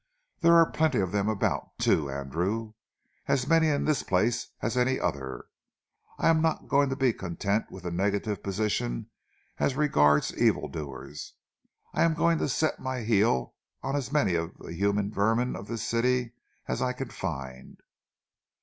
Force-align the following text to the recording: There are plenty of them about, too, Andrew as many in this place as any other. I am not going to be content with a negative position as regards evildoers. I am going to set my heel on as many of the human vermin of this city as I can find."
There 0.39 0.55
are 0.55 0.71
plenty 0.71 0.97
of 0.97 1.11
them 1.11 1.29
about, 1.29 1.77
too, 1.77 2.09
Andrew 2.09 2.73
as 3.27 3.45
many 3.47 3.67
in 3.67 3.85
this 3.85 4.01
place 4.01 4.47
as 4.59 4.75
any 4.75 4.99
other. 4.99 5.45
I 6.17 6.29
am 6.29 6.41
not 6.41 6.67
going 6.67 6.89
to 6.89 6.95
be 6.95 7.13
content 7.13 7.69
with 7.69 7.85
a 7.85 7.91
negative 7.91 8.41
position 8.41 9.11
as 9.59 9.75
regards 9.75 10.35
evildoers. 10.35 11.35
I 11.93 12.01
am 12.01 12.15
going 12.15 12.39
to 12.39 12.49
set 12.49 12.79
my 12.79 13.01
heel 13.03 13.53
on 13.83 13.95
as 13.95 14.11
many 14.11 14.33
of 14.33 14.57
the 14.57 14.73
human 14.73 15.11
vermin 15.11 15.55
of 15.55 15.67
this 15.67 15.85
city 15.87 16.33
as 16.67 16.81
I 16.81 16.93
can 16.93 17.09
find." 17.11 17.77